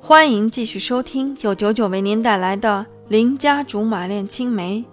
[0.00, 4.84] 欢迎继续收听由九九为您带来的《邻家竹马恋青梅》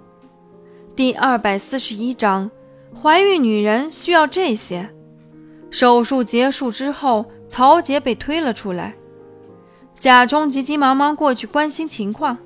[0.95, 2.49] 第二百四十一章：
[2.99, 4.89] 怀孕女人需要这些。
[5.69, 8.95] 手术结束之后，曹杰被推了出来，
[9.99, 12.37] 贾冲急急忙忙过去关心情况。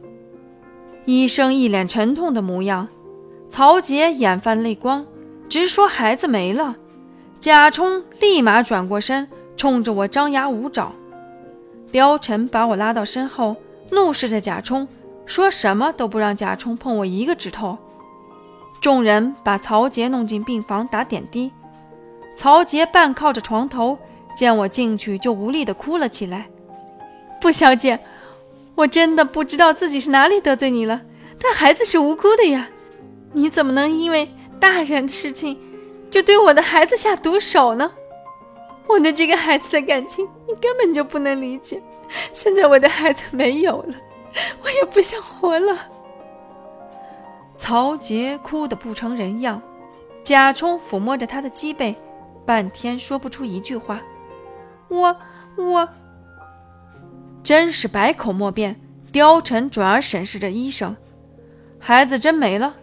[1.06, 2.90] 医生一脸沉痛的模样，
[3.48, 5.06] 曹杰眼泛泪光，
[5.48, 6.76] 直说孩子没了。
[7.40, 10.92] 贾冲立马转过身，冲着我张牙舞爪。
[11.92, 13.56] 貂蝉把我拉到身后，
[13.92, 14.88] 怒视着贾冲，
[15.26, 17.78] 说什么都不让贾冲碰我一个指头。
[18.82, 21.52] 众人把曹杰弄进病房打点滴，
[22.36, 23.98] 曹杰半靠着床头，
[24.36, 26.48] 见我进去就无力地哭了起来。
[27.42, 28.00] 不，小姐，
[28.76, 31.02] 我真的不知道自己是哪里得罪你了，
[31.42, 32.68] 但孩子是无辜的呀，
[33.34, 35.58] 你怎么能因为大人的事情
[36.12, 37.92] 就对我的孩子下毒手呢？
[38.88, 41.82] 我对这个孩子的感情，你根本就不能理解。
[42.34, 43.94] 现在我的孩子没有了，
[44.64, 45.78] 我也不想活了。
[47.56, 49.62] 曹杰哭得不成人样，
[50.24, 51.96] 贾冲抚摸着他的脊背，
[52.46, 54.00] 半天说不出一句话。
[54.88, 55.16] 我
[55.58, 55.88] 我
[57.44, 58.80] 真是百口莫辩。
[59.14, 60.96] 貂蝉转而审视着医生，
[61.80, 62.76] 孩子真没了。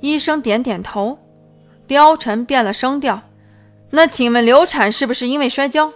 [0.00, 1.18] 医生点点头。
[1.88, 3.22] 貂蝉变了声调。
[3.94, 5.92] 那请问流产是不是因为摔跤？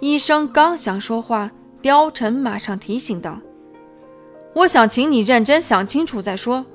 [0.00, 1.50] 医生刚想说话，
[1.82, 3.40] 貂蝉马上提醒道
[4.52, 6.66] ：“我想请你认真想清楚再说。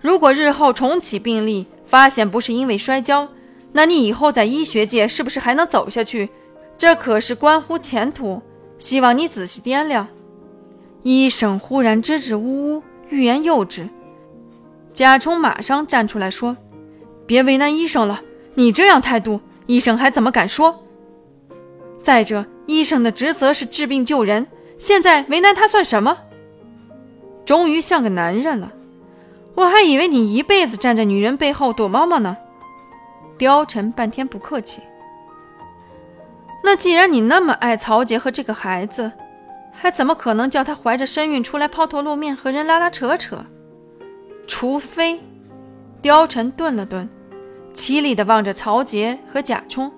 [0.00, 3.28] 如果日后重启病例，发现不是因为摔跤，
[3.70, 6.28] 那你以后在医学界是不是还能走下去？
[6.76, 8.42] 这可是关乎前途，
[8.78, 10.08] 希望你仔细掂量。”
[11.04, 13.88] 医生忽然支支吾吾，欲言又止。
[14.92, 16.56] 贾冲马上站出来说
[17.26, 18.22] ：“别为难医生了，
[18.54, 20.82] 你这样态度。”医生还怎么敢说？
[22.02, 24.46] 再者，医生的职责是治病救人，
[24.78, 26.18] 现在为难他算什么？
[27.44, 28.72] 终于像个男人了，
[29.54, 32.36] 我还以为你一辈子站在女人背后躲猫猫呢。
[33.38, 34.82] 貂蝉半天不客气。
[36.64, 39.10] 那既然你那么爱曹杰和这个孩子，
[39.72, 43.44] 还怎么可能叫他怀着身孕出来抛头露面和人拉拉扯扯？
[44.46, 45.20] 除非……
[46.02, 47.08] 貂蝉顿了顿。
[47.74, 49.90] 凄厉地望着曹杰和贾冲，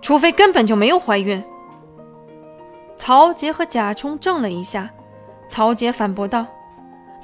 [0.00, 1.42] 除非根本就没有怀孕。
[2.96, 4.90] 曹杰和贾冲怔了一下，
[5.48, 6.46] 曹杰反驳道：“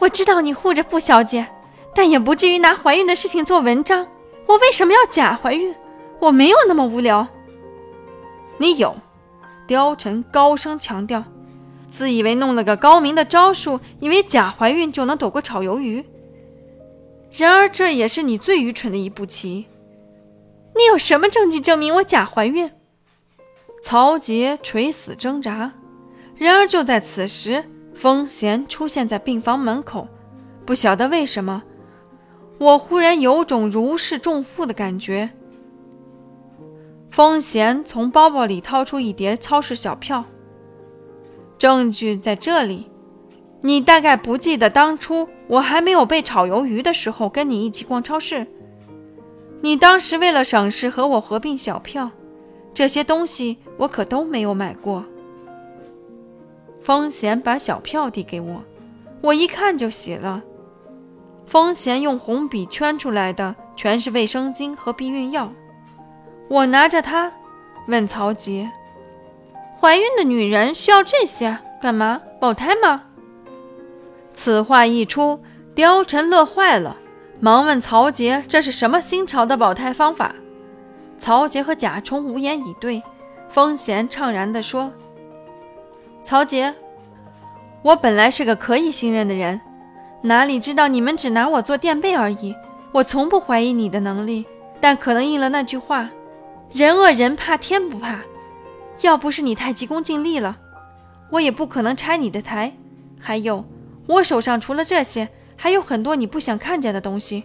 [0.01, 1.47] 我知道你护着布小姐，
[1.95, 4.07] 但也不至于拿怀孕的事情做文章。
[4.47, 5.75] 我为什么要假怀孕？
[6.19, 7.27] 我没有那么无聊。”
[8.59, 8.97] 你有，
[9.69, 11.23] 貂蝉高声强调，
[11.91, 16.03] 自以为弄了个高明的招数，以为假怀孕就能躲过炒鱿鱼。
[17.37, 19.67] 然而，这也是你最愚蠢的一步棋。
[20.75, 22.71] 你有什么证据证明我假怀孕？
[23.83, 25.71] 曹杰垂死挣扎。
[26.35, 27.63] 然而，就在此时，
[27.95, 30.09] 风贤出现在病房门口。
[30.65, 31.63] 不晓得为什么，
[32.59, 35.29] 我忽然有种如释重负的感觉。
[37.11, 40.25] 风贤从包包里掏出一叠超市小票，
[41.59, 42.91] 证据在这里。
[43.67, 48.47] 你大概不记得当初我还没有被炒鱿鱼的时候，跟你一起逛超市。
[49.61, 52.09] 你当时为了省事和我合并小票，
[52.73, 55.05] 这些东西我可都没有买过。
[56.81, 58.63] 风贤把小票递给我，
[59.21, 60.45] 我一看就喜了。
[61.45, 65.53] 风贤用红笔圈出来的全是卫生巾和避孕药。
[66.49, 67.33] 我拿着它，
[67.89, 68.71] 问曹杰
[69.81, 72.23] ：“怀孕的女人需要这些干嘛？
[72.41, 73.03] 保胎吗？”
[74.37, 75.41] 此话一出，
[75.75, 76.99] 貂蝉乐坏了，
[77.41, 80.35] 忙问曹杰：“这是什么新潮的保胎方法？”
[81.19, 83.03] 曹杰和贾冲无言以对。
[83.49, 84.93] 风贤怅然地说
[86.23, 86.75] ：“曹杰，
[87.81, 89.59] 我本来是个可以信任的人，
[90.21, 92.55] 哪里知道你们只拿我做垫背而已。
[92.93, 94.45] 我从不怀疑你的能力，
[94.81, 96.11] 但可能应了那句话：
[96.73, 98.19] 人恶人怕天不怕。
[99.01, 100.59] 要不是你太急功近利了，
[101.31, 102.75] 我也不可能拆你的台。
[103.19, 103.65] 还有。”
[104.07, 107.45] 我手上除了这些，还有很多你不想看见的东西，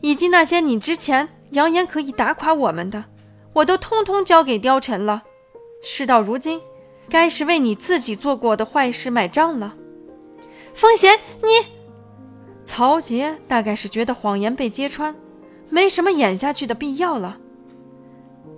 [0.00, 3.04] 以及那些你之前扬言可以打垮我们的，
[3.52, 5.22] 我都通通交给貂蝉了。
[5.82, 6.60] 事到如今，
[7.08, 9.74] 该是为你自己做过的坏事买账了。
[10.74, 11.66] 风贤，你……
[12.64, 15.14] 曹杰大概是觉得谎言被揭穿，
[15.68, 17.36] 没什么演下去的必要了，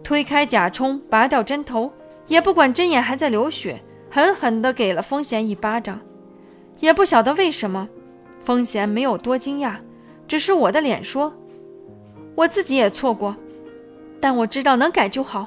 [0.05, 1.91] 推开贾冲，拔掉针头，
[2.27, 5.99] 也不管针眼还在流血，狠狠地给了风贤一巴掌。
[6.81, 7.89] 也不晓得为什么，
[8.43, 9.77] 风贤没有多惊讶，
[10.27, 11.33] 只是我的脸说
[12.35, 13.35] ：“我自己也错过，
[14.21, 15.47] 但我知道能改就好，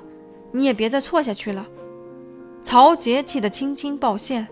[0.51, 1.68] 你也别再错下去了。”
[2.63, 4.47] 曹杰气得轻轻抱歉，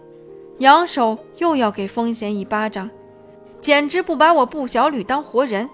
[0.60, 2.90] 扬手又要给风贤一巴掌，
[3.60, 5.70] 简直不把我步小吕当活人。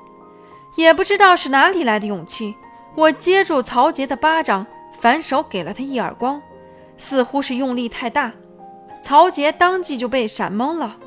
[0.77, 2.56] 也不知道是哪里来的勇气，
[2.95, 4.65] 我接住曹杰的巴掌，
[4.97, 6.42] 反手给了他一耳光，
[6.97, 8.31] 似乎是用力太大，
[9.01, 10.98] 曹杰当即就被闪懵了。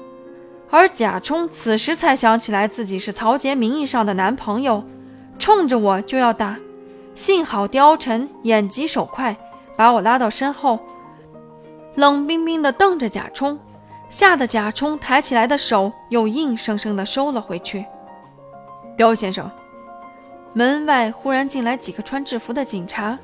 [0.70, 4.82] 而贾冲此时才想起来自己是曹杰名义上的男朋友，
[5.38, 6.56] 冲着我就要打，
[7.14, 9.36] 幸好貂蝉眼疾手快，
[9.76, 10.80] 把我拉到身后，
[11.94, 13.60] 冷冰冰地瞪着贾冲，
[14.10, 17.84] 吓得贾冲抬起来的手又硬生生地收了回去。
[18.96, 19.48] 刁先生，
[20.52, 23.16] 门外忽然进来几个穿制服的警察，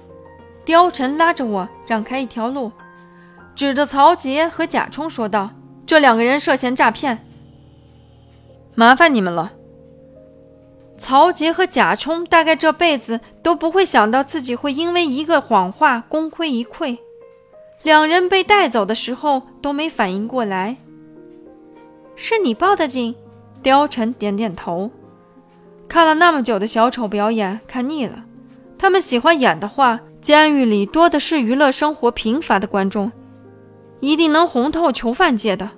[0.64, 2.70] 貂蝉拉着我让开一条路，
[3.54, 5.50] 指着曹杰和贾冲说道
[5.84, 7.26] ：“这两个人涉嫌诈骗。”
[8.74, 9.52] 麻烦你们了。
[10.96, 16.98] 曹杰和贾冲大概这辈子都不会想到自己会因为一个谎话功亏一篑。
[17.82, 20.76] 两人被带走的时候都没反应过来。
[22.14, 23.14] 是你报的警？
[23.62, 24.90] 貂蝉点点头。
[25.88, 28.24] 看了那么久的小丑表演，看腻了。
[28.78, 33.10] 他们喜欢演的话，监狱里多的是娱乐生活贫乏的观众，
[34.00, 35.70] 一定能红透囚犯界的。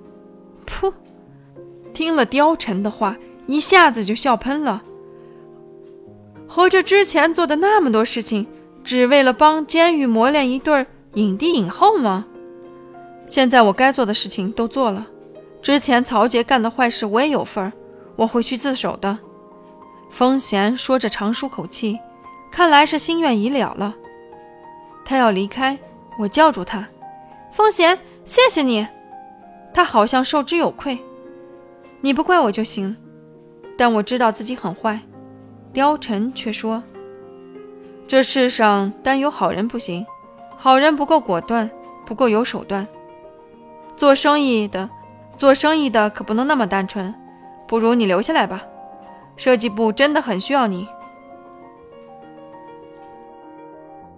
[0.65, 0.91] 噗。
[1.93, 4.81] 听了貂蝉的话，一下子就笑喷了。
[6.47, 8.47] 合着之前做的那么多事情，
[8.83, 12.25] 只为了帮监狱磨练一对影帝影后吗？
[13.27, 15.07] 现在我该做的事情都做了，
[15.61, 17.71] 之前曹杰干的坏事我也有份儿，
[18.15, 19.17] 我会去自首的。
[20.09, 21.99] 风贤说着长舒口气，
[22.51, 23.95] 看来是心愿已了了。
[25.05, 25.77] 他要离开，
[26.19, 26.87] 我叫住他
[27.51, 28.87] ：“风贤，谢谢你。”
[29.73, 30.99] 他好像受之有愧。
[32.01, 32.95] 你不怪我就行，
[33.77, 34.99] 但我知道自己很坏。
[35.73, 36.83] 貂蝉却说
[38.07, 40.05] ：“这世上单有好人不行，
[40.57, 41.69] 好人不够果断，
[42.05, 42.87] 不够有手段。
[43.97, 44.89] 做生意的，
[45.37, 47.13] 做生意的可不能那么单纯。
[47.67, 48.63] 不如你留下来吧，
[49.35, 50.87] 设计部真的很需要你。”